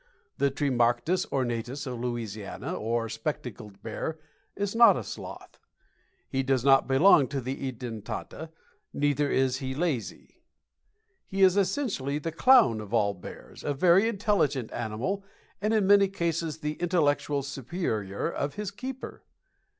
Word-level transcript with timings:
The 0.39 0.49
Tremarctos 0.49 1.27
Ornatus 1.31 1.85
of 1.85 1.99
Louisiana, 1.99 2.73
or 2.73 3.07
spectacled 3.07 3.83
bear, 3.83 4.17
is 4.55 4.75
not 4.75 4.97
a 4.97 5.03
sloth. 5.03 5.59
He 6.27 6.41
does 6.41 6.65
not 6.65 6.87
belong 6.87 7.27
to 7.27 7.39
the 7.39 7.71
Edentata, 7.71 8.49
neither 8.93 9.29
is 9.29 9.57
he 9.57 9.75
lazy. 9.75 10.41
He 11.27 11.43
is 11.43 11.55
essentially 11.55 12.17
the 12.17 12.31
clown 12.31 12.81
of 12.81 12.95
all 12.95 13.13
bears, 13.13 13.63
a 13.63 13.75
very 13.75 14.07
intelligent 14.07 14.71
animal, 14.71 15.23
and 15.61 15.71
in 15.71 15.85
many 15.85 16.07
cases 16.07 16.57
the 16.61 16.77
intellectual 16.77 17.43
superior 17.43 18.27
of 18.27 18.55
his 18.55 18.71
keeper. 18.71 19.21